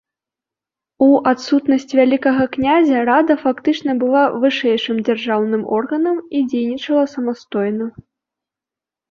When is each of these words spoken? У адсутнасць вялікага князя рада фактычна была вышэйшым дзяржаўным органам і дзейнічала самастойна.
У 1.07 1.09
адсутнасць 1.31 1.91
вялікага 1.99 2.43
князя 2.55 3.03
рада 3.09 3.35
фактычна 3.43 3.91
была 4.05 4.23
вышэйшым 4.45 4.97
дзяржаўным 5.05 5.63
органам 5.79 6.17
і 6.25 6.39
дзейнічала 6.49 7.05
самастойна. 7.15 7.85